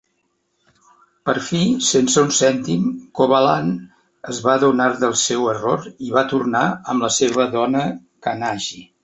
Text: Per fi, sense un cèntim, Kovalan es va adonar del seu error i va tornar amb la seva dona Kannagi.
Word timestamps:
Per 1.29 1.33
fi, 1.49 1.59
sense 1.89 2.23
un 2.27 2.31
cèntim, 2.37 2.87
Kovalan 3.19 3.69
es 4.33 4.41
va 4.47 4.55
adonar 4.55 4.89
del 5.05 5.15
seu 5.25 5.47
error 5.53 5.87
i 6.09 6.11
va 6.17 6.27
tornar 6.33 6.65
amb 6.95 7.09
la 7.09 7.13
seva 7.21 7.49
dona 7.59 7.87
Kannagi. 8.29 8.83